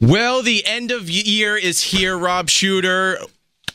[0.00, 3.18] Well, the end of year is here, Rob Shuter.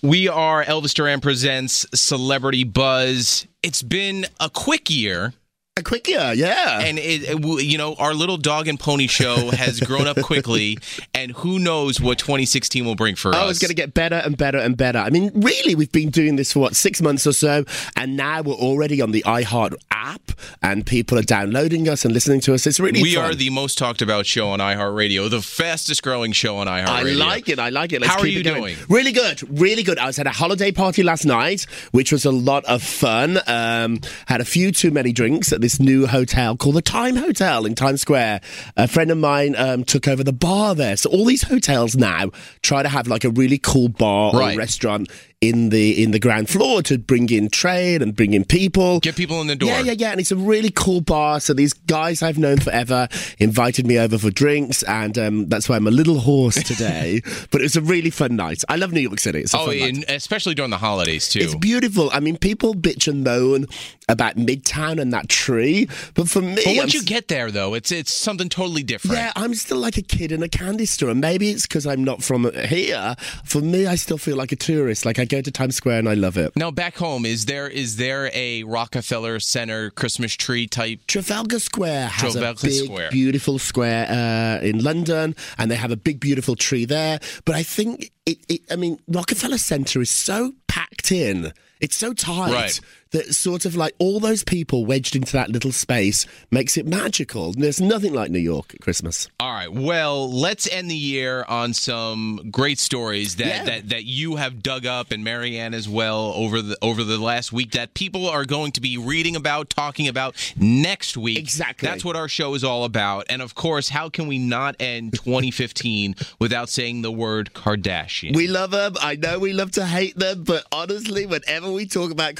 [0.04, 3.47] We are Elvis Duran Presents Celebrity Buzz.
[3.63, 5.34] It's been a quick year.
[5.78, 6.81] A quick yeah.
[6.81, 10.78] And it, it, you know, our little dog and pony show has grown up quickly,
[11.16, 13.52] and who knows what 2016 will bring for oh, us.
[13.52, 14.97] it's going to get better and better and better.
[15.00, 17.64] I mean, really, we've been doing this for what six months or so,
[17.96, 22.42] and now we're already on the iHeart app, and people are downloading us and listening
[22.42, 22.68] to us.
[22.68, 23.32] It's really we fun.
[23.32, 26.88] are the most talked about show on iHeartRadio, the fastest growing show on iHeartRadio.
[26.89, 27.60] I like it.
[27.60, 28.01] I like it.
[28.01, 28.75] Let's How are keep you it going.
[28.75, 28.78] doing?
[28.89, 29.42] Really good.
[29.57, 30.00] Really good.
[30.00, 33.39] I was at a holiday party last night, which was a lot of fun.
[33.47, 37.65] Um, had a few too many drinks at this new hotel called the Time Hotel
[37.67, 38.41] in Times Square.
[38.77, 40.97] A friend of mine um, took over the bar there.
[40.97, 42.31] So all these hotels now
[42.63, 44.55] try to have like a really cool bar Right.
[44.55, 48.45] or restaurant in the in the ground floor to bring in trade and bring in
[48.45, 48.99] people.
[48.99, 49.69] Get people in the door.
[49.69, 50.11] Yeah, yeah, yeah.
[50.11, 51.39] And it's a really cool bar.
[51.39, 53.07] So these guys I've known forever
[53.39, 57.21] invited me over for drinks, and um, that's why I'm a little hoarse today.
[57.49, 58.63] but it was a really fun night.
[58.69, 59.39] I love New York City.
[59.41, 61.39] It's a Oh, and especially during the holidays too.
[61.39, 62.09] It's beautiful.
[62.13, 63.65] I mean, people bitch and moan
[64.09, 67.73] about Midtown and that tree, but for me, but I'm once you get there, though,
[67.73, 69.17] it's it's something totally different.
[69.17, 71.09] yeah, I'm still like a kid in a candy store.
[71.09, 73.16] And maybe it's because I'm not from here.
[73.45, 75.05] For me, I still feel like a tourist.
[75.05, 76.56] Like I go to Times Square and I love it.
[76.56, 81.00] Now back home, is there is there a Rockefeller Center Christmas tree type?
[81.08, 83.12] Trafalgar Square has Trafalgar a big, Square.
[83.12, 87.20] beautiful square uh, in London, and they have a big, beautiful tree there.
[87.46, 91.54] But I think it, it I mean, Rockefeller Center is so packed in.
[91.80, 92.80] It's so tight Right.
[93.12, 97.52] That sort of like all those people wedged into that little space makes it magical.
[97.54, 99.28] There's nothing like New York at Christmas.
[99.40, 99.72] All right.
[99.72, 103.64] Well, let's end the year on some great stories that, Yeah.
[103.66, 107.52] that, that you have dug up and Marianne as well over the over the last
[107.52, 111.38] week that people are going to be reading about, talking about next week.
[111.38, 111.88] Exactly.
[111.88, 113.26] That's what our show is all about.
[113.30, 118.36] And of course, how can we not end 2015 without saying the word Kardashian?
[118.36, 118.95] We love them.
[119.02, 122.36] I know we love to hate them, but honestly, whenever we talk about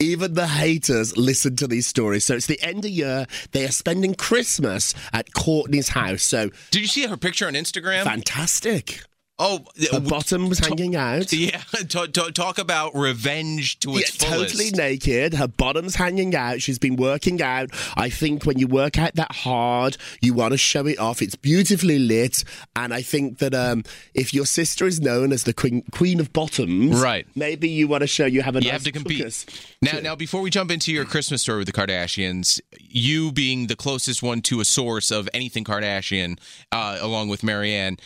[0.00, 2.24] Even the haters listen to these stories.
[2.24, 3.26] So it's the end of year.
[3.52, 6.24] They are spending Christmas at Kourtney's house.
[6.24, 8.04] So Did you see her picture on Instagram?
[8.04, 9.00] fantastic.
[9.38, 11.32] Oh, Her bottom was hanging out.
[11.32, 11.62] yeah.
[11.88, 14.54] Talk, talk, talk about revenge to its Yeah, fullest.
[14.56, 15.34] totally naked.
[15.34, 16.62] Her bottom's hanging out.
[16.62, 17.70] She's been working out.
[17.96, 21.20] I think when you work out that hard, you want to show it off.
[21.22, 25.52] It's beautifully lit, and I think that um, if your sister is known as the
[25.52, 27.26] queen, queen of bottoms, Right.
[27.34, 29.18] Maybe you want to show you have a You nice have to compete.
[29.18, 29.46] focus.
[29.82, 33.76] Now, now, before we jump into your Christmas story with the Kardashians, you being the
[33.76, 36.38] closest one to a source of anything Kardashian,
[36.72, 37.98] uh, along with Marianne,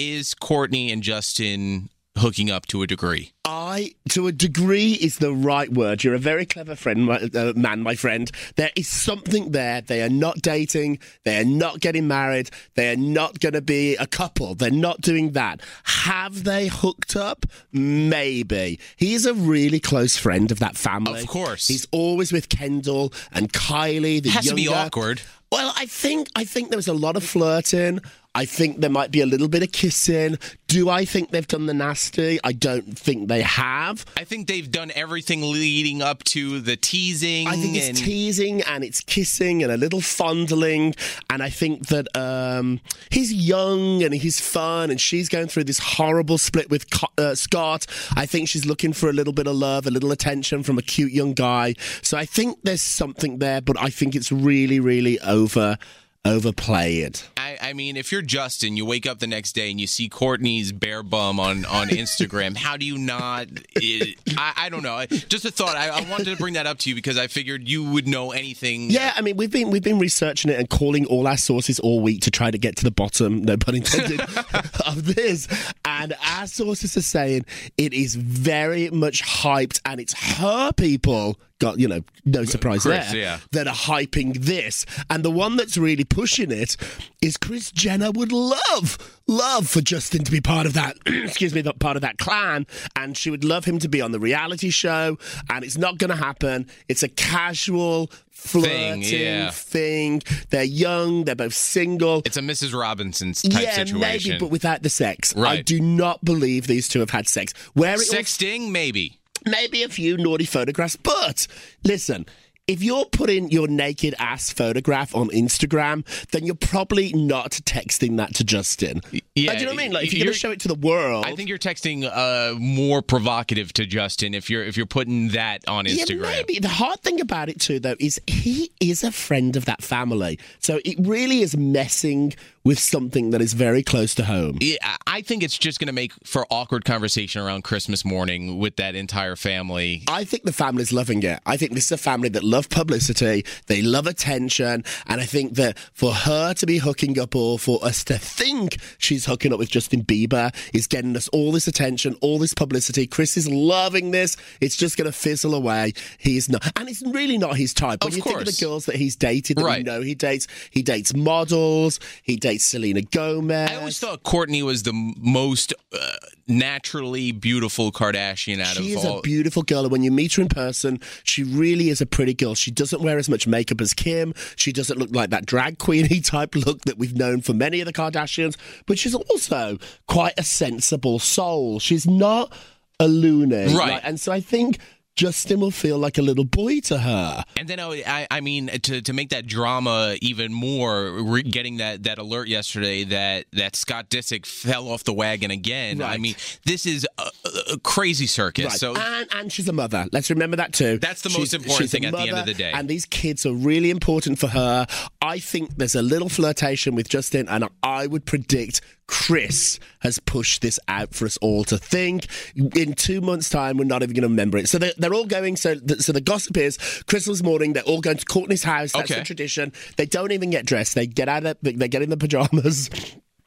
[0.00, 3.32] is Kourtney and Justin hooking up to a degree?
[3.44, 6.02] I, to a degree, is the right word.
[6.02, 8.30] You're a very clever friend, my, uh, man, my friend.
[8.56, 9.82] There is something there.
[9.82, 11.00] They are not dating.
[11.24, 12.50] They are not getting married.
[12.74, 14.54] They are not going to be a couple.
[14.54, 15.60] They're not doing that.
[15.84, 17.44] Have they hooked up?
[17.72, 18.80] Maybe.
[18.96, 21.20] He is a really close friend of that family.
[21.20, 21.68] Of course.
[21.68, 24.22] He's always with Kendall and Kylie.
[24.22, 25.20] The Has to be awkward.
[25.52, 28.00] Well, I think I think there was a lot of flirting.
[28.32, 30.38] I think there might be a little bit of kissing.
[30.68, 32.38] Do I think they've done the nasty?
[32.44, 34.06] I don't think they have.
[34.16, 37.48] I think they've done everything leading up to the teasing.
[37.48, 40.94] I think it's teasing and it's kissing and a little fondling.
[41.28, 42.80] And I think that um,
[43.10, 46.86] he's young and he's fun, and she's going through this horrible split with
[47.18, 47.86] uh, Scott.
[48.14, 50.82] I think she's looking for a little bit of love, a little attention from a
[50.82, 51.74] cute young guy.
[52.00, 55.78] So I think there's something there, but I think it's really, really over
[56.24, 57.20] overplayed.
[57.36, 60.08] I, I mean, if you're Justin, you wake up the next day and you see
[60.08, 62.56] Kourtney's bare bum on, on Instagram.
[62.56, 63.48] How do you not?
[63.74, 65.04] It, I, I don't know.
[65.06, 65.76] Just a thought.
[65.76, 68.32] I, I wanted to bring that up to you because I figured you would know
[68.32, 68.90] anything.
[68.90, 72.00] Yeah, I mean we've been we've been researching it and calling all our sources all
[72.00, 74.20] week to try to get to the bottom, no pun intended,
[74.86, 75.48] of this.
[75.84, 81.38] And our sources are saying it is very much hyped, and it's her people.
[81.60, 83.20] Got you know, no surprise Kris, there.
[83.20, 83.38] yeah.
[83.52, 86.76] That are hyping this, and the one that's really pushing it
[87.22, 88.98] is Kris Jenner would love
[89.30, 90.96] love for Justin to be part of that.
[91.06, 92.66] excuse me, part of that clan,
[92.96, 95.18] and she would love him to be on the reality show.
[95.48, 96.66] And it's not going to happen.
[96.88, 99.50] It's a casual flirting Thing, yeah.
[99.50, 100.22] thing.
[100.50, 101.24] They're young.
[101.24, 102.22] They're both single.
[102.24, 102.78] It's a Mrs.
[102.78, 104.32] Robinson's type yeah, situation.
[104.32, 105.34] maybe, but without the sex.
[105.36, 105.58] Right.
[105.60, 107.52] I do not believe these two have had sex.
[107.74, 109.19] Where it Sexting, maybe.
[109.46, 111.46] Maybe a few naughty photographs, but
[111.84, 112.26] listen.
[112.70, 118.34] If you're putting your naked ass photograph on Instagram, then you're probably not texting that
[118.36, 119.00] to Justin.
[119.34, 119.92] Yeah, Like, do you know what I mean?
[119.92, 122.04] Like if you're, you're- going to show it to the world, I think you're texting
[122.04, 126.24] uh, more provocative to Justin if you're if you're putting that on Instagram.
[126.24, 126.58] Yeah, maybe.
[126.60, 130.38] The hard thing about it too, though, is he is a friend of that family,
[130.60, 134.58] so it really is messing with something that is very close to home.
[134.60, 134.76] Yeah,
[135.06, 138.94] I think it's just going to make for awkward conversation around Christmas morning with that
[138.94, 140.02] entire family.
[140.08, 141.40] I think the family's loving it.
[141.46, 145.54] I think this is a family that love publicity, they love attention, and I think
[145.54, 149.58] that for her to be hooking up or for us to think she's hooking up
[149.58, 153.06] with Justin Bieber is getting us all this attention, all this publicity.
[153.06, 154.36] Kris is loving this.
[154.60, 155.94] It's just going to fizzle away.
[156.18, 158.04] He's not, and it's really not his type.
[158.04, 158.58] When Of you think of course.
[158.58, 162.66] the girls that he's dated, that we know he dates, he dates models, he dates
[162.66, 163.70] Selena Gomez.
[163.70, 165.98] I always thought Kourtney was the most uh,
[166.46, 169.18] naturally beautiful Kardashian out She of is all.
[169.20, 172.34] a beautiful girl, and when you meet her in person, she really is a pretty
[172.40, 172.54] girl.
[172.54, 174.34] She doesn't wear as much makeup as Kim.
[174.56, 177.86] She doesn't look like that drag queeny type look that we've known for many of
[177.86, 178.56] the Kardashians,
[178.86, 179.78] but she's also
[180.08, 181.78] quite a sensible soul.
[181.78, 182.52] She's not
[182.98, 183.92] a loony, Right.
[183.94, 184.78] Like, and so I think
[185.20, 187.44] Justin will feel like a little boy to her.
[187.58, 191.76] And then I, I- I mean, to to make that drama even more, re- getting
[191.76, 196.00] that, that alert yesterday that, that Scott Disick fell off the wagon again.
[196.00, 198.64] I mean, this is a, a- a crazy circus.
[198.64, 198.72] Right.
[198.72, 200.06] So and, and she's a mother.
[200.10, 200.96] Let's remember that too.
[200.98, 202.72] That's the She's- most important thing at the end of the day.
[202.72, 204.86] And these kids are really important for her.
[205.22, 210.62] I think there's a little flirtation with Justin, and I would predict Kris has pushed
[210.62, 212.26] this out for us all to think.
[212.56, 214.68] In two months' time, we're not even going to remember it.
[214.68, 215.56] So they're, they're all going.
[215.56, 217.74] So the, so the gossip is Christmas morning.
[217.74, 218.92] They're all going to Kourtney's house.
[218.92, 219.20] That's Okay.
[219.20, 219.72] the tradition.
[219.96, 220.94] They don't even get dressed.
[220.94, 221.56] They get out of.
[221.60, 222.88] They get in the pajamas.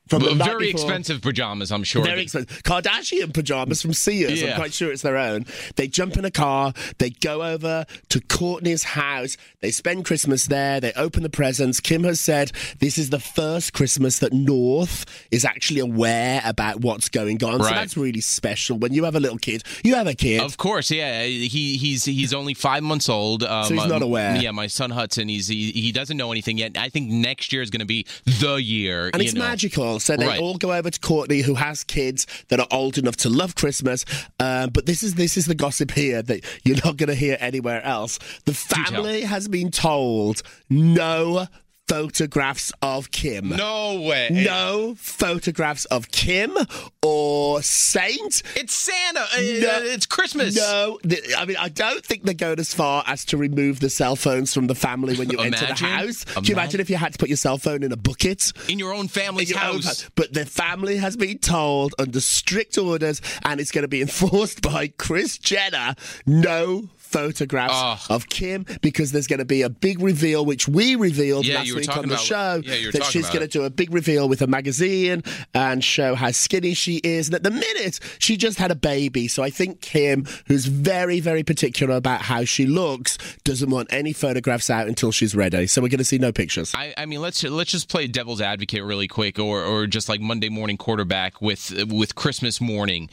[0.07, 2.03] From the very expensive pajamas, I'm sure.
[2.03, 2.61] Very expensive.
[2.63, 4.41] Kardashian pajamas from Sears.
[4.41, 4.51] Yeah.
[4.51, 5.45] I'm quite sure it's their own.
[5.77, 6.73] They jump in a car.
[6.97, 9.37] They go over to Kourtney's house.
[9.61, 10.81] They spend Christmas there.
[10.81, 11.79] They open the presents.
[11.79, 17.07] Kim has said this is the first Christmas that North is actually aware about what's
[17.07, 17.63] going on.
[17.63, 18.77] So that's really special.
[18.77, 20.41] When you have a little kid, you have a kid.
[20.41, 21.23] Of course, yeah.
[21.23, 23.43] He he's he's only five months old.
[23.43, 24.35] Um, So he's not aware.
[24.35, 25.29] Yeah, my son Hudson.
[25.29, 26.77] He's he, he doesn't know anything yet.
[26.77, 29.09] I think next year is going to be the year.
[29.13, 29.41] and it's know.
[29.41, 29.92] magical.
[29.99, 30.39] So they Right.
[30.39, 34.05] all go over to Kourtney, who has kids that are old enough to love Christmas.
[34.39, 37.37] Um, but this is this is the gossip here that you're not going to hear
[37.39, 38.19] anywhere else.
[38.45, 41.47] The family has been told no
[41.87, 43.49] photographs of Kim.
[43.49, 44.29] No way.
[44.31, 46.55] No photographs of Kim
[47.01, 48.41] or Saint.
[48.55, 49.19] It's Santa.
[49.21, 49.79] Uh, No.
[49.83, 50.55] it's Christmas.
[50.55, 50.99] No,
[51.37, 54.53] I mean I don't think they're going as far as to remove the cell phones
[54.53, 55.87] from the family when you enter the Imagine.
[55.87, 56.23] house.
[56.23, 56.53] Can you Imagine.
[56.53, 58.51] imagine if you had to put your cell phone in a bucket?
[58.69, 59.85] In your own family's your own house.
[59.85, 60.09] house.
[60.15, 64.61] But the family has been told under strict orders, and it's going to be enforced
[64.63, 65.95] by Kris Jenner.
[66.25, 67.73] No photographs
[68.09, 68.15] Oh.
[68.15, 71.73] of Kim because there's going to be a big reveal, which we revealed Yeah, last
[71.75, 72.61] week on the about- show.
[72.65, 75.23] yeah, that she's going to do a big reveal with a magazine
[75.53, 77.27] and show how skinny she is.
[77.27, 79.27] And at the minute, she just had a baby.
[79.27, 84.13] So I think Kim, who's very, very particular about how she looks, doesn't want any
[84.13, 85.67] photographs out until she's ready.
[85.67, 86.71] So we're going to see no pictures.
[86.75, 90.19] I, I mean, let's let's just play devil's advocate really quick, or or just like
[90.21, 93.09] Monday morning quarterback with with Christmas morning.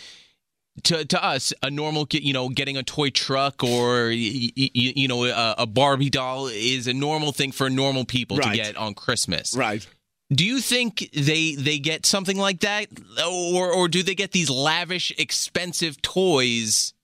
[0.85, 4.93] To, to us, a normal, you know, getting a toy truck or y- y- y-
[4.97, 8.51] you know a, a Barbie doll is a normal thing for normal people Right.
[8.51, 9.55] to get on Christmas.
[9.57, 9.87] Right.
[10.33, 12.87] Do you think they they get something like that,
[13.27, 16.95] or or do they get these lavish, expensive toys?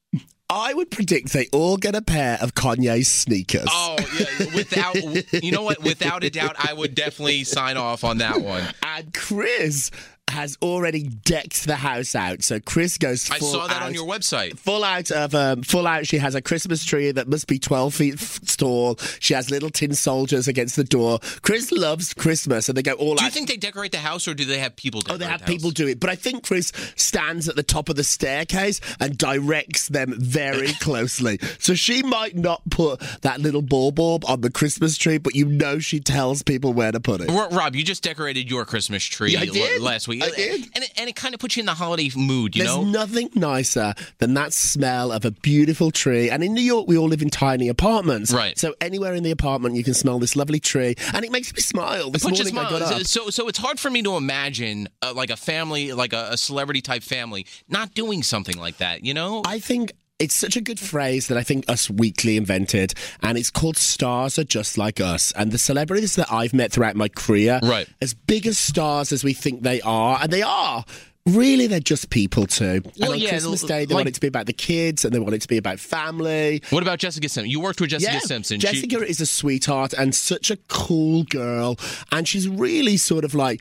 [0.48, 3.66] I would predict they all get a pair of Kanye's sneakers.
[3.68, 4.94] Oh, yeah, without
[5.42, 5.82] you know what?
[5.82, 8.62] Without a doubt, I would definitely sign off on that one.
[8.84, 9.90] And Kris
[10.28, 12.42] has already decked the house out.
[12.42, 13.82] So Kris goes I full saw that out.
[13.86, 14.58] on your website.
[14.58, 16.06] Full out of um, full out.
[16.06, 18.18] She has a Christmas tree that must be twelve feet
[18.56, 18.96] tall.
[19.20, 21.20] She has little tin soldiers against the door.
[21.42, 23.26] Kris loves Christmas, and they go all Do out.
[23.26, 25.02] you think they decorate the house, or do they have people?
[25.08, 27.88] Oh, they have the people do it, but I think Kris stands at the top
[27.88, 31.38] of the staircase and directs them very closely.
[31.58, 35.46] So she might not put that little ball bulb on the Christmas tree, but you
[35.46, 37.30] know she tells people where to put it.
[37.30, 39.82] Rob, you just decorated your Christmas tree Yeah, I l- did.
[39.82, 40.68] last week, I did.
[40.74, 42.56] and it, and it kind of puts you in the holiday mood.
[42.56, 46.30] You There's know, nothing nicer than that smell of a beautiful tree.
[46.30, 48.32] And in New York, we all live in tiny apartments.
[48.32, 48.58] Right.
[48.58, 50.94] So anywhere in the apartment, you can smell this lovely tree.
[51.14, 52.10] And it makes me smile.
[52.10, 53.02] This morning I got up.
[53.04, 56.36] So, so it's hard for me to imagine uh, like a family, like a, a
[56.36, 59.04] celebrity type family, not doing something like that.
[59.04, 62.94] You know, I think it's such a good phrase that I think Us Weekly invented,
[63.22, 65.32] and it's called Stars Are Just Like Us.
[65.32, 67.86] And the celebrities that I've met throughout my career, Right.
[68.00, 70.84] as big as stars as we think they are, and they are.
[71.28, 72.80] really they're just people too.
[73.00, 75.12] And on yeah, Christmas Day, they like- want it to be about the kids and
[75.12, 76.62] they want it to be about family.
[76.70, 77.50] What about Jessica Simpson?
[77.50, 78.60] You worked with Jessica Yeah, Simpson.
[78.60, 81.78] She- Jessica is a sweetheart and such a cool girl,
[82.12, 83.60] and she's really sort of like.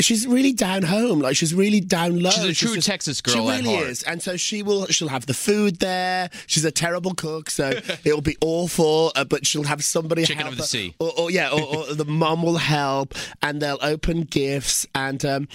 [0.00, 2.30] She's really down home, like she's really down low.
[2.30, 4.86] She's a true Texas girl She really is, and so she will.
[4.86, 6.28] She'll have the food there.
[6.48, 7.70] She's a terrible cook, so
[8.04, 9.12] it'll be awful.
[9.14, 10.94] Uh, but she'll have somebody Chicken help of the sea.
[10.98, 15.48] or, or yeah, or, or the mum will help, and they'll open gifts, and um,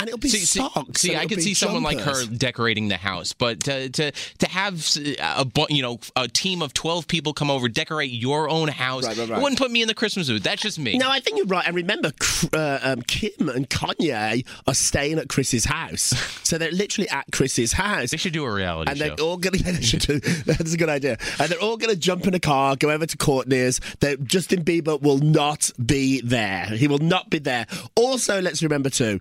[0.00, 1.02] and it'll be See, see, socks.
[1.02, 4.48] see, and I could see someone like her decorating the house, but to to to
[4.48, 4.74] have
[5.20, 9.16] a you know a team of twelve people come over decorate your own house, Right,
[9.16, 9.42] right, right.
[9.42, 10.42] wouldn't put me in the Christmas mood.
[10.42, 10.98] That's just me.
[10.98, 11.66] No, I think you're right.
[11.66, 12.12] And remember,
[12.52, 17.72] uh, um, Kim and Kanye are staying at Kris's house, so they're literally at Kris's
[17.72, 18.10] house.
[18.10, 19.14] They should do a reality and show.
[19.14, 19.58] they're all gonna.
[19.58, 20.18] Yeah, they should do.
[20.20, 21.18] That's a good idea.
[21.38, 23.80] And they're all gonna jump in a car, go over to Kourtney's.
[24.00, 26.66] That Justin Bieber will not be there.
[26.66, 27.66] He will not be there.
[27.94, 29.20] Also, let's remember too,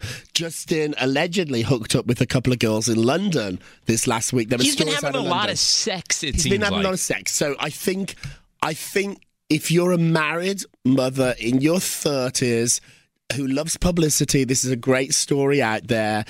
[0.71, 4.49] Allegedly hooked up with a couple of girls in London this last week.
[4.49, 6.23] There He's been having a lot of sex.
[6.23, 6.85] It He's seems been having like.
[6.85, 7.33] a lot of sex.
[7.33, 8.15] So I think,
[8.61, 12.81] I think if you're a married mother in your thirties
[13.35, 16.25] who loves publicity, this is a great story out there.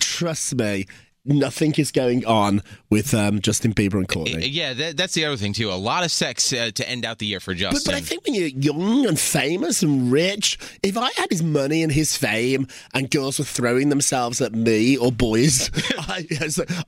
[0.00, 0.86] Trust me,
[1.24, 4.48] nothing is going on with um, Justin Bieber and Kourtney.
[4.50, 5.70] yeah, that, that's the other thing too.
[5.70, 7.82] A lot of sex uh, to end out the year for Justin.
[7.84, 11.82] but I think when you're young and famous and rich, if I had his money
[11.82, 16.26] and his fame, and girls were throwing themselves at me or boys, I,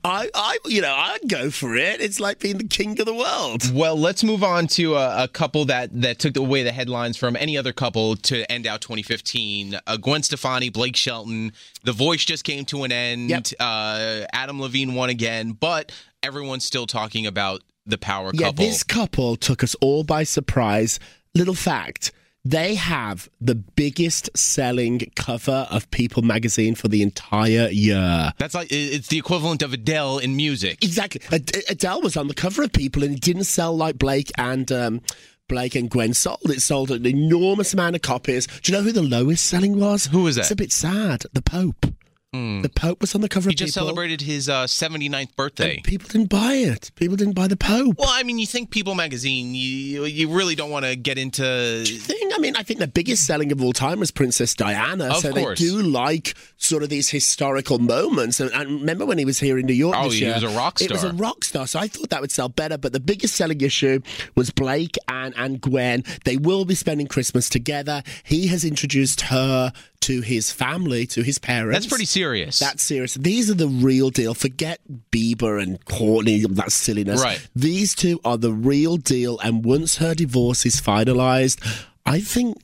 [0.03, 2.01] I, I, you know, I'd go for it.
[2.01, 3.73] It's like being the king of the world.
[3.73, 7.35] Well, let's move on to a, a couple that, that took away the headlines from
[7.35, 9.79] any other couple to end out 2015.
[9.85, 11.53] Uh, Gwen Stefani, Blake Shelton.
[11.83, 13.29] The Voice just came to an end.
[13.29, 13.47] Yep.
[13.59, 18.65] Uh, Adam Levine won again, but everyone's still talking about the power Yeah, couple.
[18.65, 20.99] this couple took us all by surprise.
[21.35, 22.11] Little fact.
[22.45, 28.33] They have the biggest selling cover of People magazine for the entire year.
[28.37, 30.83] That's like it's the equivalent of Adele in music.
[30.83, 31.21] Exactly.
[31.31, 34.69] Ad- Adele was on the cover of People and it didn't sell like Blake and
[34.73, 34.99] um,
[35.47, 36.39] Blake and Gwen sold.
[36.43, 38.45] It sold an enormous amount of copies.
[38.47, 40.07] Do you know who the lowest selling was?
[40.07, 40.41] Who was that?
[40.41, 41.23] It's a bit sad.
[41.31, 41.85] The Pope.
[42.33, 43.85] The Pope was on the cover He just People.
[43.85, 45.79] celebrated his uh, 79th birthday.
[45.83, 46.89] People didn't buy it.
[46.95, 47.95] People didn't buy the Pope.
[47.99, 51.83] Well, I mean, you think People magazine, you you really don't want to get into
[51.85, 52.31] thing.
[52.33, 55.09] I mean, I think the biggest selling of all time was Princess Diana.
[55.09, 55.59] Of so course.
[55.59, 58.39] they do like sort of these historical moments.
[58.39, 60.33] And, and remember when he was here in New York Oh, this he year?
[60.33, 60.85] was a rock star.
[60.87, 61.67] It was a rock star.
[61.67, 62.79] So I thought that would sell better.
[62.79, 63.99] But the biggest selling issue
[64.33, 66.03] was Blake and, and Gwen.
[66.25, 68.01] They will be spending Christmas together.
[68.23, 69.71] He has introduced her
[70.03, 71.79] to his family, to his parents.
[71.79, 72.59] That's pretty serious.
[72.59, 73.13] That's serious.
[73.15, 74.33] These are the real deal.
[74.33, 74.79] Forget
[75.11, 77.21] Bieber and Kourtney, that silliness.
[77.21, 77.45] Right.
[77.55, 79.39] These two are the real deal.
[79.39, 82.57] And once her divorce is finalized, I think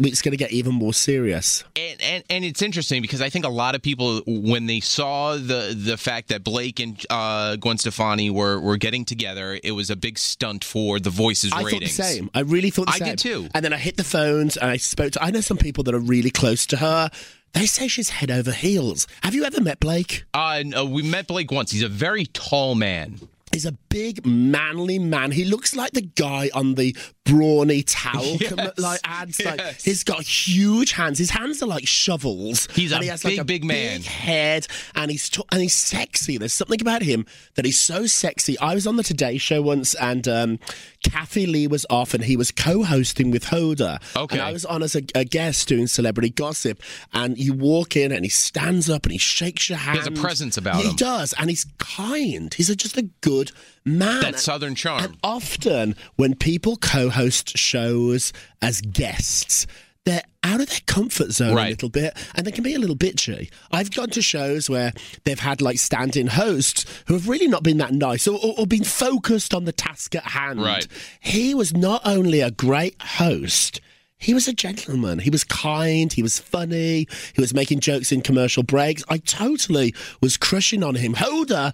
[0.00, 1.64] it's going to get even more serious.
[1.76, 5.34] and, and and it's interesting because I think a lot of people when they saw
[5.36, 9.90] the the fact that Blake and uh, Gwen Stefani were were getting together, it was
[9.90, 11.96] a big stunt for the Voices I ratings.
[11.96, 12.30] thought the same.
[12.34, 13.08] I really thought the I same.
[13.08, 13.48] did too.
[13.54, 15.22] And then I hit the phones and I spoke to.
[15.22, 17.10] I know some people that are really close to her.
[17.54, 19.06] They say she's head over heels.
[19.22, 20.24] Have you ever met Blake?
[20.34, 21.70] Uh, uh, we met Blake once.
[21.72, 23.18] He's a very tall man.
[23.52, 25.30] He's a big, manly man.
[25.32, 29.42] He looks like the guy on the brawny towel com- like ads.
[29.44, 29.84] Like yes.
[29.84, 31.18] he's got huge hands.
[31.18, 32.68] His hands are like shovels.
[32.72, 33.98] He's and a he has like big, a big man.
[33.98, 36.38] big head, and he's t- and he's sexy.
[36.38, 38.58] There's something about him that he's so sexy.
[38.58, 40.58] I was on the Today Show once, and um,
[41.04, 44.00] Kathie Lee was off, and he was co-hosting with Hoda.
[44.16, 44.36] Okay.
[44.36, 48.12] And I was on as a, a guest doing celebrity gossip, and you walk in,
[48.12, 49.98] and he stands up, and he shakes your hand.
[49.98, 50.90] He has a presence about Yeah, him.
[50.90, 52.52] He does, and he's kind.
[52.52, 53.52] He's a, just a good
[53.84, 54.20] man.
[54.22, 55.04] That Southern charm.
[55.04, 59.66] And often, when people co-host shows as guests,
[60.04, 62.96] they're out of their comfort zone a little bit, and they can be a little
[62.96, 63.50] bitchy.
[63.70, 64.92] I've gone to shows where
[65.24, 68.66] they've had like stand-in hosts who have really not been that nice, or, or, or
[68.66, 70.62] been focused on the task at hand.
[70.62, 70.86] Right.
[71.20, 73.80] He was not only a great host.
[74.16, 75.20] He was a gentleman.
[75.20, 76.12] He was kind.
[76.12, 77.06] He was funny.
[77.34, 79.04] He was making jokes in commercial breaks.
[79.08, 81.14] I totally was crushing on him.
[81.14, 81.72] Hoda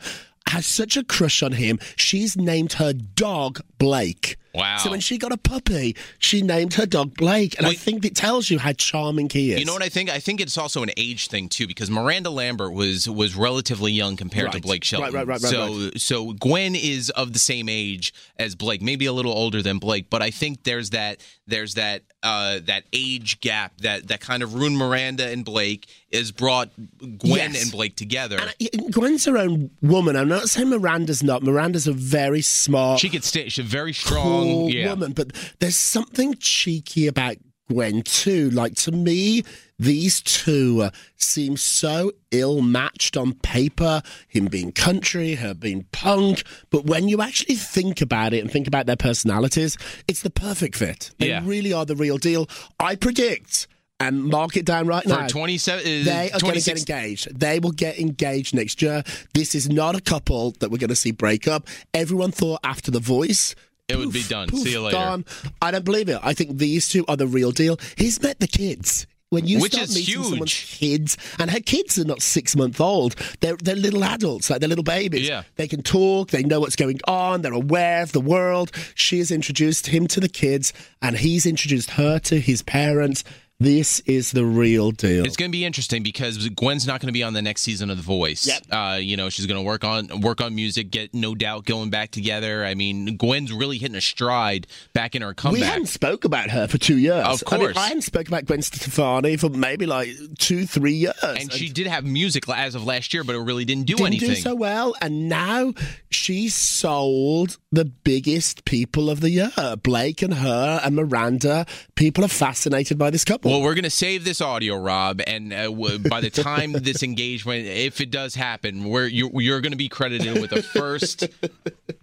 [0.49, 1.79] has such a crush on him.
[1.97, 4.37] She's named her dog Blake.
[4.55, 4.77] Wow.
[4.79, 7.57] So when she got a puppy, she named her dog Blake.
[7.59, 9.59] And I think it tells you how charming he is.
[9.59, 10.11] You know what I think?
[10.11, 14.17] I think it's also an age thing too, because Miranda Lambert was was relatively young
[14.17, 15.13] compared to Blake Shelton.
[15.13, 19.07] Right, right, right, right, So so Gwen is of the same age as Blake, maybe
[19.07, 23.41] a little older than Blake, but I think there's that there's that uh, that age
[23.41, 26.71] gap that that kind of ruined Miranda and Blake is brought
[27.19, 27.63] Gwen Yes.
[27.65, 28.39] and Blake together.
[28.73, 30.15] And Gwen's her own woman.
[30.17, 31.43] I'm not saying Miranda's not.
[31.43, 33.49] Miranda's a very smart, she could stay.
[33.49, 34.23] She's very strong.
[34.23, 34.91] cool yeah.
[34.91, 37.37] woman, but there's something cheeky about
[37.71, 38.51] Gwen too.
[38.51, 39.43] Like to me,
[39.79, 44.03] these two uh, seem so ill matched on paper.
[44.29, 46.43] Him being country, her being punk.
[46.71, 50.77] But when you actually think about it and think about their personalities, it's the perfect
[50.77, 51.11] fit.
[51.19, 51.41] They Yeah.
[51.45, 52.49] really are the real deal.
[52.79, 53.67] I predict.
[54.01, 55.29] And mark it down right For now.
[55.29, 57.39] 27 uh, They are going to get engaged.
[57.39, 59.05] They will get engaged next year.
[59.35, 61.69] This is not a couple that we're going to see break up.
[61.95, 63.55] Everyone thought after The Voice.
[63.89, 64.49] It would be done.
[64.49, 64.97] poof, See you later.
[64.97, 65.25] Gone.
[65.61, 66.19] I don't believe it.
[66.23, 67.79] I think these two are the real deal.
[67.97, 69.07] He's met the kids.
[69.31, 72.81] When you Which start is meeting someone's kids, and her kids are not six month
[72.81, 75.29] old, they're they're little adults, like they're little babies.
[75.29, 75.43] Yeah.
[75.57, 78.71] They can talk, they know what's going on, they're aware of the world.
[78.95, 80.73] She has introduced him to the kids,
[81.03, 83.25] and he's introduced her to his parents.
[83.61, 85.25] This is the real deal.
[85.25, 87.89] It's going to be interesting because Gwen's not going to be on the next season
[87.89, 88.47] of The Voice.
[88.47, 88.63] Yep.
[88.71, 91.89] Uh, you know, she's going to work on work on music, get no doubt going
[91.89, 92.65] back together.
[92.65, 95.53] I mean, Gwen's really hitting a stride back in her comeback.
[95.53, 95.73] We comeback.
[95.73, 97.25] hadn't spoke about her for two years.
[97.25, 97.77] Of I, mean, course.
[97.77, 100.09] I hadn't spoke about Gwen Stefani for maybe like
[100.39, 101.15] two, three years.
[101.23, 104.07] and she did have music as of last year, but it really didn't do didn't
[104.09, 104.31] anything.
[104.31, 104.95] do so well.
[105.01, 105.75] And now
[106.11, 109.53] she sold the biggest people of the year.
[109.83, 111.67] Blake and her and Miranda.
[111.95, 113.44] People are fascinated by this couple.
[113.45, 117.03] Well, we're going to save this audio, Rob, and uh, w- by the time this
[117.03, 121.29] engagement, if it does happen, we're, you're, you're going to be credited with the first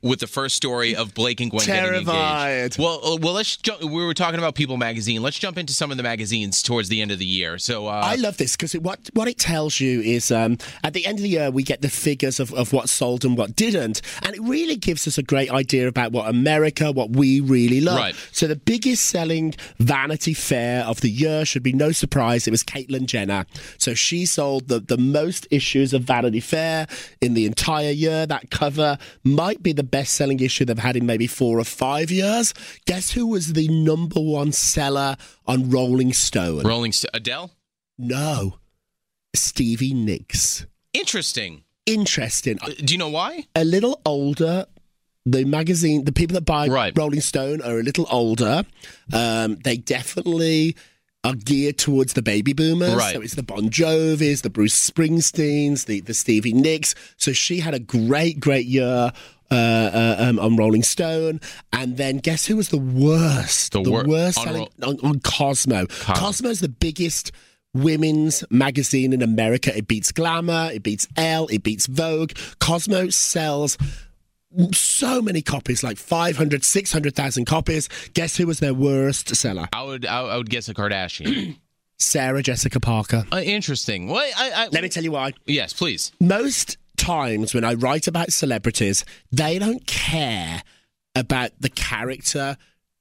[0.04, 2.52] with the first story of Blake and Gwen getting Terrified.
[2.52, 2.80] engaged.
[2.80, 3.58] Well, uh, well, let's.
[3.58, 5.22] Ju- we were talking about People Magazine.
[5.24, 7.58] Let's jump into some of the magazines towards the end of the year.
[7.58, 11.06] So, uh, I love this because what what it tells you is um, at the
[11.06, 14.02] end of the year we get the figures of, of what sold and what didn't,
[14.22, 17.98] and it really gives us a great idea about what America, what we really love.
[17.98, 18.16] Right.
[18.32, 22.48] So the biggest selling Vanity Fair of the year should be no surprise.
[22.48, 23.46] It was Caitlyn Jenner.
[23.78, 26.88] So she sold the the most issues of Vanity Fair
[27.22, 28.26] in the entire year.
[28.26, 32.12] That cover might be the best selling issue they've had in maybe four or five
[32.12, 32.54] years.
[32.86, 35.16] Guess who was the number one seller
[35.48, 36.64] on Rolling Stone?
[36.64, 37.12] Rolling Stone.
[37.14, 37.52] Adele.
[37.98, 38.58] No.
[39.34, 40.66] Stevie Nicks.
[40.94, 41.64] Interesting.
[41.86, 42.60] Interesting.
[42.62, 43.46] Uh, Do you know why?
[43.56, 44.66] A little older.
[45.26, 46.98] The magazine, the people that buy Right.
[46.98, 48.64] Rolling Stone are a little older.
[49.14, 50.76] Um, they definitely
[51.24, 52.96] are geared towards the baby boomers.
[52.96, 53.14] Right.
[53.14, 56.96] So it's the Bon Jovis, the Bruce Springsteens, the, the Stevie Nicks.
[57.18, 59.12] So she had a great, great year.
[59.54, 61.42] Uh, uh, um, on Rolling Stone,
[61.74, 63.74] and then guess who was the worst?
[63.74, 65.88] The wor- worst on selling on, on Cosmo.
[65.88, 67.34] Cosmo's the biggest
[67.74, 69.76] women's magazine in America.
[69.76, 72.32] It beats Glamour, it beats Elle, it beats Vogue.
[72.62, 73.78] Cosmo sells
[74.74, 77.90] so many copies, like 500, 600,000 copies.
[78.14, 79.68] Guess who was their worst seller?
[79.74, 80.06] I would.
[80.06, 81.58] I, would guess a Kardashian.
[81.98, 83.26] Sarah Jessica Parker.
[83.32, 84.08] uh, interesting.
[84.08, 85.34] Well, I, I, Let me tell you why.
[85.46, 86.12] yes, please.
[86.20, 90.64] Most times when I write about celebrities, they don't care
[91.16, 92.58] about the character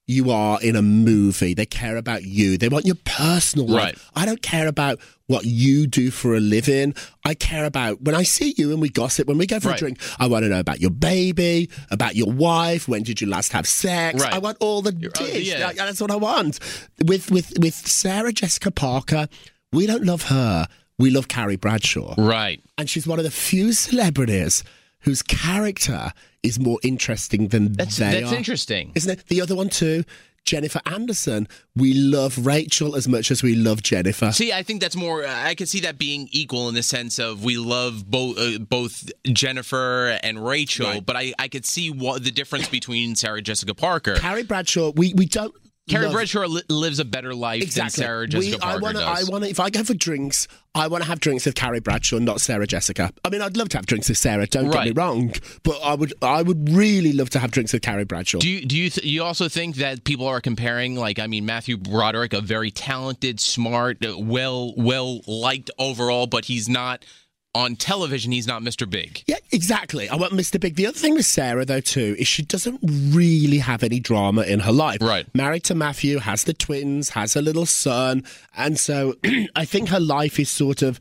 [0.07, 1.55] you are in a movie.
[1.55, 2.59] They care about you.
[2.59, 4.11] They want your personal life.
[4.17, 4.23] Right.
[4.23, 6.95] I don't care about what you do for a living.
[7.25, 9.77] I care about when I see you and we gossip, when we go for Right.
[9.77, 13.29] a drink, I want to know about your baby, about your wife, when did you
[13.29, 14.21] last have sex?
[14.21, 14.33] Right.
[14.33, 15.73] I want all the You're- uh, yeah.
[15.73, 16.59] That's what I want.
[17.05, 19.29] With with with Sarah Jessica Parker,
[19.73, 20.67] we don't love her.
[20.99, 22.61] We love Carrie Bradshaw Right.
[22.77, 24.65] and she's one of the few celebrities
[25.03, 28.37] whose character is more interesting than That's they that's are.
[28.37, 28.93] interesting.
[28.95, 29.27] Isn't it?
[29.29, 30.05] The other one too,
[30.45, 31.51] Jennifer Aniston.
[31.77, 34.33] We love Rachel as much as we love Jennifer.
[34.33, 35.27] See, I think that's more.
[35.27, 39.11] I could see that being equal in the sense of we love both uh, both
[39.27, 41.05] Jennifer and Rachel, Right.
[41.05, 44.15] but I I could see what the difference between Sarah Jessica Parker.
[44.17, 45.55] Carrie Bradshaw, we we don't.
[45.91, 48.03] Carrie love- Bradshaw li- lives a better life Exactly.
[48.03, 49.29] than Sarah Jessica we, I Parker wanna, does.
[49.29, 49.51] I want to.
[49.51, 52.67] If I go for drinks, I want to have drinks with Carrie Bradshaw, not Sarah
[52.67, 53.13] Jessica.
[53.25, 54.47] I mean, I'd love to have drinks with Sarah.
[54.47, 56.15] Don't get me wrong, but I would.
[56.23, 58.39] I would really love to have drinks with Carrie Bradshaw.
[58.39, 61.45] do you do you th- you also think that people are comparing like I mean
[61.47, 67.05] Matthew Broderick, a very talented, smart, uh, well well liked overall, but he's not
[67.55, 68.33] on television.
[68.33, 68.89] He's not Mr.
[68.89, 69.23] Big.
[69.27, 70.09] Yeah, exactly.
[70.09, 70.61] I want Mr.
[70.61, 70.77] Big.
[70.77, 74.61] The other thing with Sarah, though, too, is she doesn't really have any drama in
[74.61, 74.99] her life.
[75.01, 75.27] Right.
[75.35, 78.25] Married to Matthew, has the twins, has a little son,
[78.57, 79.17] and so
[79.57, 80.99] I think her life is sort of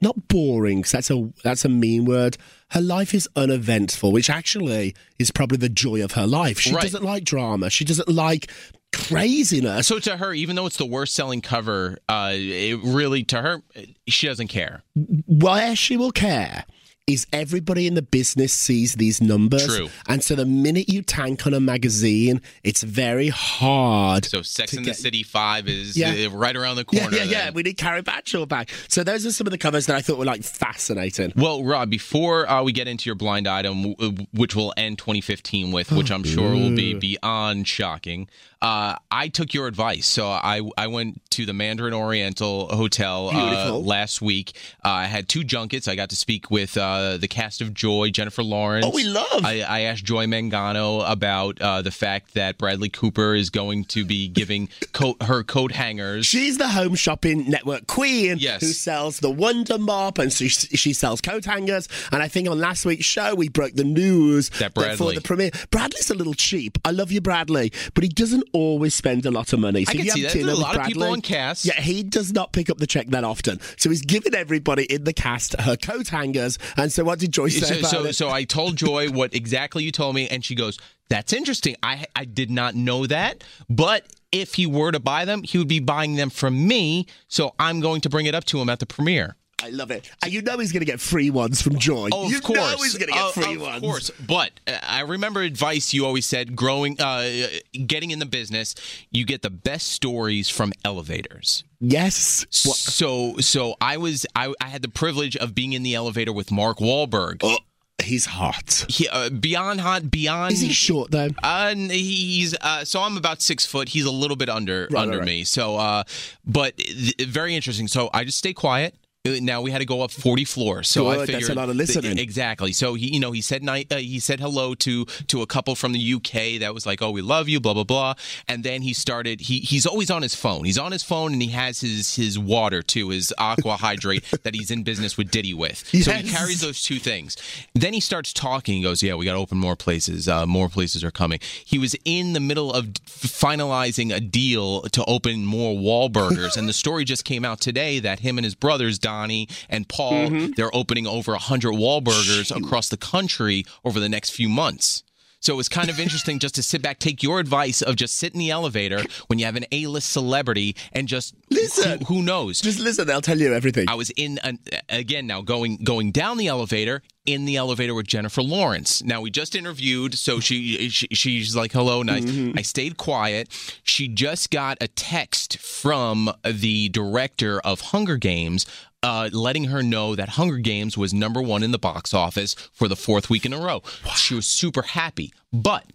[0.00, 0.82] not boring.
[0.82, 2.36] 'cause that's a that's a mean word.
[2.70, 6.58] Her life is uneventful, which actually is probably the joy of her life.
[6.58, 6.82] She Right.
[6.82, 7.70] doesn't like drama.
[7.70, 8.50] She doesn't like
[8.92, 9.86] craziness.
[9.86, 13.62] So to her, even though it's the worst selling cover, uh, it really to her,
[14.06, 14.82] she doesn't care.
[15.26, 16.64] where she will care
[17.08, 19.66] is everybody in the business sees these numbers.
[19.66, 19.88] True.
[20.06, 24.24] And so the minute you tank on a magazine, it's very hard.
[24.24, 26.26] So Sex in get- the City 5 is Yeah.
[26.26, 27.16] uh, right around the corner.
[27.16, 27.44] yeah, yeah.
[27.46, 27.54] then.
[27.54, 28.70] We need Carrie Bradshaw back.
[28.88, 31.32] So those are some of the covers that I thought were like fascinating.
[31.34, 33.94] Well, Rob, before uh, we get into your blind item,
[34.32, 38.28] which we'll end 2015 with, which I'm sure will be beyond shocking,
[38.60, 40.06] uh, I took your advice.
[40.06, 44.52] So I I went to the Mandarin Oriental Hotel uh, last week.
[44.84, 45.88] Uh, I had two junkets.
[45.88, 48.86] I got to speak with uh, the cast of Joy, Jennifer Lawrence.
[48.86, 49.44] Oh, we love.
[49.44, 54.04] I, I asked Joy Mangano about uh, the fact that Bradley Cooper is going to
[54.04, 56.26] be giving coat, her coat hangers.
[56.26, 58.60] She's the home shopping network queen Yes.
[58.60, 61.88] who sells the Wonder Mop and she, she sells coat hangers.
[62.12, 65.50] And I think on last week's show, we broke the news That for the premiere.
[65.70, 66.78] Bradley's a little cheap.
[66.84, 69.84] I love you, Bradley, but he doesn't always spend a lot of money.
[69.86, 70.34] So I can see that.
[70.42, 71.64] A lot of people on cast.
[71.64, 73.60] Yeah, he does not pick up the check that often.
[73.78, 76.58] So he's giving everybody in the cast her coat hangers.
[76.76, 78.12] And so what did Joy say so, about so, it?
[78.14, 81.76] so I told Joy what exactly you told me, and she goes, "That's interesting.
[81.82, 85.68] I I did not know that, but." If he were to buy them, he would
[85.68, 87.06] be buying them from me.
[87.28, 89.36] So I'm going to bring it up to him at the premiere.
[89.62, 90.10] I love it.
[90.22, 92.08] And you know he's going to get free ones from Joy.
[92.12, 92.58] Oh, you of course.
[92.58, 93.80] know he's going to get Of- free of ones.
[93.80, 94.10] course.
[94.26, 97.46] But uh, I remember advice you always said growing, uh,
[97.86, 98.74] getting in the business,
[99.10, 101.64] you get the best stories from elevators.
[101.80, 102.46] Yes.
[102.50, 106.50] So, so I was, I, I had the privilege of being in the elevator with
[106.52, 107.40] Mark Wahlberg.
[107.42, 107.58] Oh,
[108.02, 108.84] he's hot.
[108.88, 111.28] He, uh, beyond hot, beyond Is he short though?
[111.42, 113.88] Uh, he's uh, so I'm about six foot.
[113.90, 115.26] He's a little bit under Right, under right, right.
[115.26, 115.44] me.
[115.44, 116.04] So, uh,
[116.44, 117.88] but th- very interesting.
[117.88, 118.94] So I just stay quiet.
[119.24, 121.54] Uh, Now we had to go up 40 floors, so I Good, that's figured a
[121.54, 122.18] lot of listening.
[122.18, 122.72] Exactly.
[122.72, 125.76] So he, you know, he said night, uh, he said hello to to a couple
[125.76, 128.14] from the UK that was like, "Oh, we love you," blah blah blah.
[128.48, 129.42] And then he started.
[129.42, 130.64] He he's always on his phone.
[130.64, 134.72] He's on his phone and he has his his water too, his AQUAhydrate that he's
[134.72, 135.86] in business with Diddy with.
[136.02, 137.36] So he carries those two things.
[137.74, 138.78] Then he starts talking.
[138.78, 140.26] He goes, "Yeah, we got to open more places.
[140.26, 145.04] Uh, more places are coming." He was in the middle of finalizing a deal to
[145.04, 148.98] open more Wahlburgers, and the story just came out today that him and his brothers
[149.12, 150.52] Donnie and Paul mm-hmm.
[150.56, 155.02] they're opening over hundred Wahlburgers across the country over the next few months.
[155.40, 158.16] So it was kind of interesting just to sit back, take your advice of just
[158.16, 161.98] sit in the elevator when you have an A-list celebrity and just Listen.
[162.00, 162.60] Who, who knows?
[162.60, 163.88] Just listen, they'll tell you everything.
[163.88, 168.06] I was in an, again now going going down the elevator in the elevator with
[168.06, 169.02] Jennifer Lawrence.
[169.02, 172.24] Now we just interviewed, so she, she she's like hello, nice.
[172.24, 172.58] Mm-hmm.
[172.58, 173.48] I stayed quiet.
[173.82, 178.64] She just got a text from the director of Hunger Games.
[179.04, 182.86] Uh, letting her know that Hunger Games was number one in the box office for
[182.86, 183.82] the fourth week in a row.
[184.14, 185.32] She was super happy.
[185.52, 185.86] But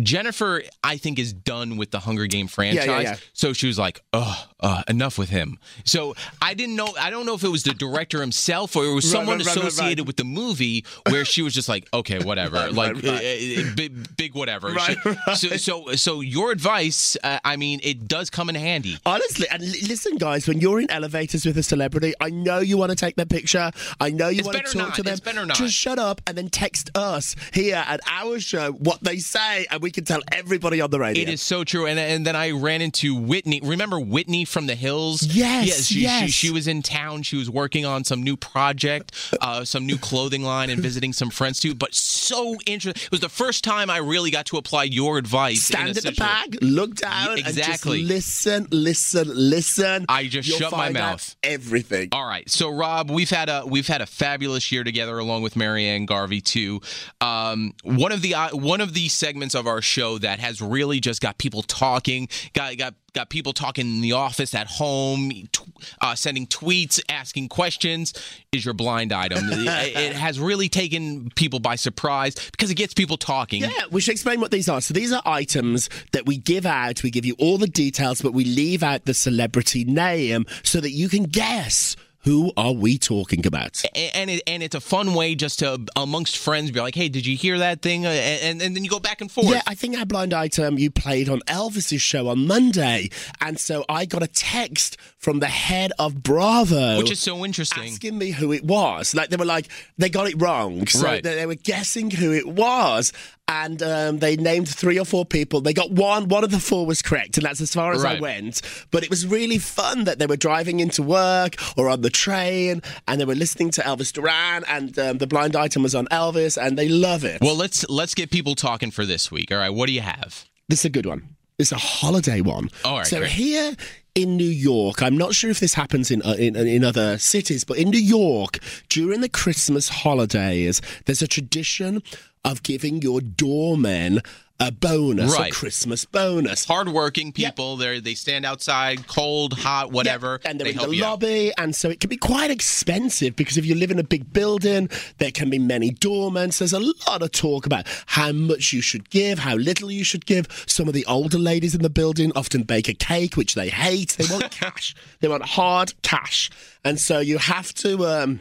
[0.00, 2.86] Jennifer, I think, is done with the Hunger Game franchise.
[2.86, 3.16] yeah, yeah.
[3.32, 6.94] So she was like, "Oh, uh, enough with him." So I didn't know.
[7.00, 10.00] I don't know if it was the director himself or it was someone right, associated
[10.00, 10.06] right.
[10.06, 13.58] with the movie where she was just like, "Okay, whatever," Right, like right, right.
[13.58, 14.68] uh, uh, big, big whatever.
[14.72, 15.36] Right, She- right.
[15.36, 18.98] So, so, so your advice, uh, I mean, it does come in handy.
[19.06, 22.76] Honestly, and li- listen, guys, when you're in elevators with a celebrity, I know you
[22.76, 23.70] want to take their picture.
[24.00, 24.94] I know you want to talk not.
[24.96, 25.12] to them.
[25.12, 25.56] It's better not.
[25.56, 29.82] Just shut up and then text us here at our show what they say, and
[29.82, 31.22] we can tell everybody on the radio.
[31.22, 31.86] It is so true.
[31.86, 33.60] And and then I ran into Whitney.
[33.62, 35.22] Remember Whitney from the Hills?
[35.22, 35.86] Yes, Yes.
[35.86, 36.24] She, yes.
[36.24, 37.22] She, she was in town.
[37.22, 41.30] She was working on some new project, uh, some new clothing line, and visiting some
[41.30, 41.74] friends too.
[41.74, 43.02] But so interesting.
[43.04, 45.70] It was the first time I really got to apply your advice.
[45.70, 48.00] in Stand at the back, look down, Exactly.
[48.00, 50.06] and just listen, listen, listen.
[50.08, 51.36] I just You'll shut my mouth.
[51.42, 52.08] Everything.
[52.12, 55.56] All right, so Rob, we've had a we've had a fabulous year together, along with
[55.56, 56.80] Marianne Garvey too.
[57.20, 61.00] Um, one of the uh, one of the segments of our show that has really
[61.00, 65.62] just got people talking, got got got people talking in the office, at home, tw-
[66.00, 68.12] uh, sending tweets, asking questions.
[68.52, 69.38] Is your blind item?
[69.50, 73.62] it, it has really taken people by surprise because it gets people talking.
[73.62, 74.80] Yeah, we should explain what these are.
[74.80, 77.02] So these are items that we give out.
[77.02, 80.90] We give you all the details, but we leave out the celebrity name so that
[80.90, 83.82] you can guess who are we talking about.
[84.14, 87.26] And it, and it's a fun way just to amongst friends be like, hey, did
[87.26, 88.04] you hear that thing?
[88.06, 89.48] And and then you go back and forth.
[89.48, 93.84] Yeah, I think our blind item you played on Elvis's show on Monday, and so
[93.88, 97.84] I got a text from the head of Bravo, which is so interesting.
[97.84, 99.14] asking me who it was.
[99.14, 101.22] Like they were like they got it wrong, so Right.
[101.22, 103.12] they, they were guessing who it was,
[103.46, 105.60] and um, they named three or four people.
[105.60, 106.28] They got one.
[106.28, 108.62] One of the four was correct, and that's as far as I went.
[108.90, 112.80] But it was really fun that they were driving into work or on the train,
[113.06, 116.56] and they were listening to Elvis Duran, and um, the blind item was on Elvis,
[116.60, 117.42] and they love it.
[117.42, 119.52] Well, let's let's get people talking for this week.
[119.52, 120.46] All right, what do you have?
[120.70, 121.36] This is a good one.
[121.58, 122.70] It's a holiday one.
[122.86, 123.32] All right, So great.
[123.32, 123.76] here
[124.14, 127.64] in New York, I'm not sure if this happens in, uh, in in other cities,
[127.64, 132.02] but in New York during the Christmas holidays, there's a tradition
[132.44, 134.20] of giving your doormen
[134.60, 135.50] a bonus, Right.
[135.50, 136.66] a Christmas bonus.
[136.66, 140.38] Hardworking people, they they stand outside, cold, hot, whatever.
[140.44, 141.10] Yeah, and they're they in the you out.
[141.22, 144.32] lobby, and so it can be quite expensive because if you live in a big
[144.32, 146.50] building, there can be many doormen.
[146.50, 150.26] There's a lot of talk about how much you should give, how little you should
[150.26, 150.46] give.
[150.66, 154.10] Some of the older ladies in the building often bake a cake, which they hate.
[154.18, 154.94] They want cash.
[155.20, 156.50] They want hard cash,
[156.84, 158.06] and so you have to.
[158.06, 158.40] Um,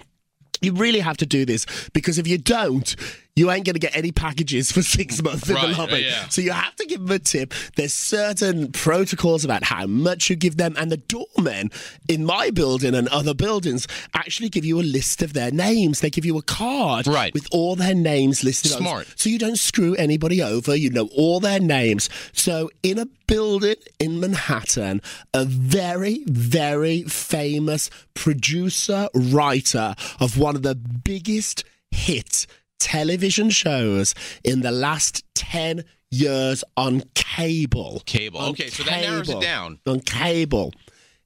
[0.61, 2.93] you really have to do this because if you don't,
[3.35, 5.99] you ain't going to get any packages for six months in the lobby.
[6.07, 6.27] yeah.
[6.29, 7.53] So you have to give them a tip.
[7.75, 11.71] There's certain protocols about how much you give them, and the doormen
[12.09, 16.01] in my building and other buildings actually give you a list of their names.
[16.01, 17.33] They give you a card Right.
[17.33, 19.07] with all their names listed on Smart.
[19.15, 20.75] so you don't screw anybody over.
[20.75, 22.09] You know all their names.
[22.33, 25.01] So in a building in Manhattan,
[25.33, 32.45] a very, very famous producer, writer of one of the biggest hit
[32.79, 38.01] television shows in the last 10 years on cable.
[38.05, 38.39] Cable.
[38.39, 39.79] On Okay, so that narrows it down.
[39.85, 40.73] On cable.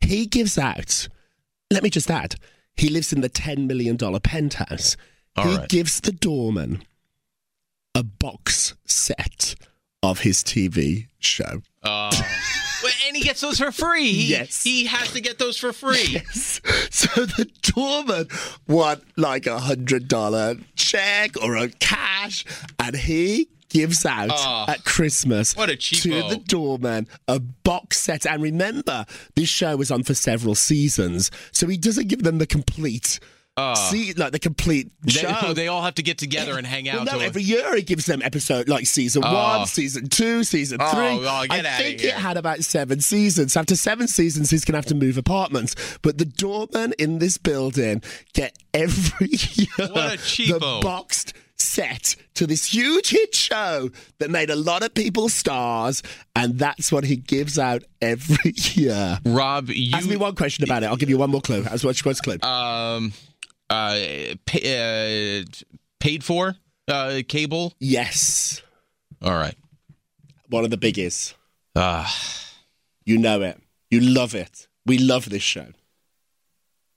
[0.01, 1.07] He gives out,
[1.71, 2.35] let me just add,
[2.75, 4.97] he lives in the $10 million penthouse.
[5.35, 5.69] All he right.
[5.69, 6.83] gives the doorman
[7.95, 9.55] a box set
[10.01, 11.61] of his TV show.
[11.81, 12.11] Uh,
[13.07, 14.11] and he gets those for free.
[14.13, 14.63] He, Yes.
[14.63, 16.05] He has to get those for free.
[16.09, 16.61] Yes.
[16.89, 18.27] So the doorman
[18.67, 22.45] want like a hundred dollar check or a cash,
[22.79, 26.29] and he gives out Oh, at Christmas what a to cheapo.
[26.29, 28.25] the doorman a box set.
[28.27, 32.45] And remember, this show was on for several seasons, so he doesn't give them the
[32.47, 33.19] complete.
[33.75, 35.53] See, like the complete They, show.
[35.55, 37.05] they all have to get together and hang out.
[37.05, 39.33] Well, no, to- every year he gives them episode like season Oh.
[39.33, 41.27] one, season two, season Oh, three.
[41.27, 43.55] oh, I think it had about seven seasons.
[43.55, 45.75] After seven seasons, he's gonna have to move apartments.
[46.01, 48.01] But the doormen in this building
[48.33, 54.81] get every year the boxed set to this huge hit show that made a lot
[54.83, 56.01] of people stars,
[56.35, 59.19] and that's what he gives out every year.
[59.25, 60.87] Rob, you Ask me one question about it.
[60.87, 61.61] I'll give you one more clue.
[61.63, 62.39] One one clue.
[62.41, 63.13] um
[63.69, 65.45] uh, pay, uh
[65.99, 66.55] paid for
[66.87, 67.73] uh cable.
[67.79, 68.61] yes,
[69.21, 69.55] All right.
[70.49, 71.33] one of the biggies.
[71.75, 72.07] Uh,
[73.05, 73.59] You know it.
[73.89, 74.67] You love it.
[74.85, 75.67] We love this show.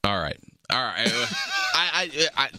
[0.05, 0.39] all right.
[0.71, 1.11] All right.
[2.37, 2.51] I,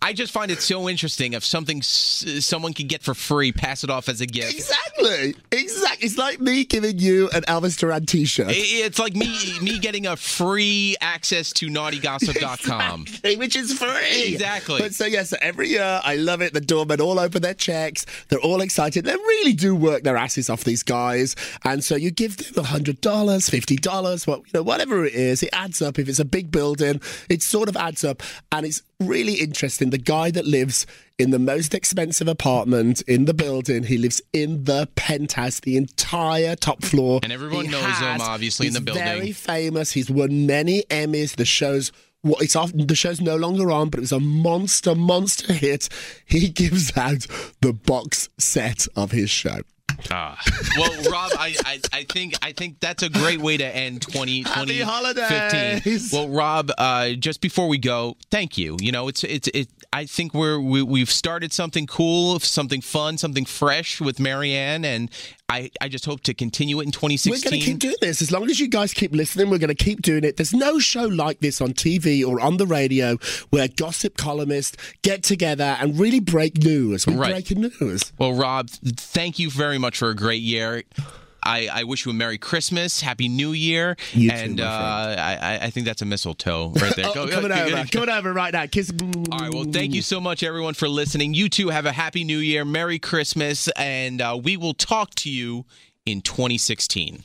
[0.00, 3.84] I just find it so interesting if something s- someone can get for free, pass
[3.84, 4.54] it off as a gift.
[4.54, 5.34] Exactly.
[5.52, 6.06] Exactly.
[6.06, 8.46] It's like me giving you an Elvis Duran T-shirt.
[8.50, 13.02] It's like me me getting a free access to naughtygossip.com.
[13.02, 14.32] Exactly, which is free.
[14.34, 14.80] Exactly.
[14.80, 16.52] But so yes, so every year I love it.
[16.54, 18.06] The doormen all open their checks.
[18.28, 19.04] They're all excited.
[19.04, 21.36] They really do work their asses off these guys.
[21.64, 25.42] And so you give them hundred dollars, fifty dollars, what you know, whatever it is.
[25.42, 25.98] It adds up.
[25.98, 28.22] If it's a big building, it sort of adds up.
[28.50, 29.90] And it's really interesting.
[29.90, 30.86] The guy that lives
[31.18, 36.56] in the most expensive apartment in the building, he lives in the penthouse, the entire
[36.56, 37.20] top floor.
[37.22, 39.04] And everyone He knows him, obviously, in the building.
[39.04, 39.92] Very famous.
[39.92, 41.36] He's won many Emmys.
[41.36, 41.92] The show's
[42.24, 45.88] well, it's off, the show's no longer on, but it was a monster, monster hit.
[46.24, 47.26] He gives out
[47.60, 49.62] the box set of his show.
[50.10, 50.38] Ah.
[50.78, 54.42] Well, Rob, I, I, I think I think that's a great way to end 20,
[54.42, 54.86] Happy 2015.
[54.86, 56.12] holidays.
[56.12, 58.76] Well, Rob, uh, just before we go, thank you.
[58.80, 59.68] You know, it's it's it.
[59.92, 65.10] I think we're we, we've started something cool, something fun, something fresh with Marianne, and
[65.52, 67.32] I I just hope to continue it in 2016.
[67.32, 68.22] We're going to keep doing this.
[68.22, 70.36] As long as you guys keep listening, we're going to keep doing it.
[70.36, 73.16] There's no show like this on TV or on the radio
[73.50, 77.06] where gossip columnists get together and really break news.
[77.06, 77.32] We're Right.
[77.32, 78.12] breaking news.
[78.18, 80.82] Well, Rob, thank you very much for a great year.
[81.44, 85.16] I, I wish you a Merry Christmas, Happy New Year, You too, and my uh,
[85.18, 87.06] I, I- I think that's a mistletoe right there.
[87.08, 87.70] Oh, Go- coming go- over.
[87.70, 88.66] go- Coming over right now.
[88.66, 88.92] Kiss.
[89.30, 89.52] All right.
[89.52, 91.34] Well, thank you so much, everyone, for listening.
[91.34, 95.30] You too have a happy new year, Merry Christmas, and uh, we will talk to
[95.30, 95.64] you
[96.06, 97.24] in 2016.